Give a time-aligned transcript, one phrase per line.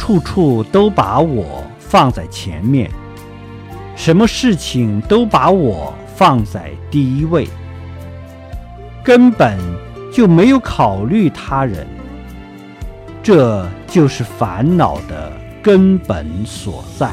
[0.00, 2.90] 处处都把我放在前面
[3.94, 7.46] 什么事情都把我放在第一位。
[9.04, 9.58] 根本
[10.10, 11.86] 就没有考虑他人
[13.22, 15.30] 这就是烦恼的
[15.62, 17.10] 根本所在。